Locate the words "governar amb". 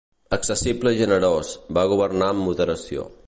1.93-2.47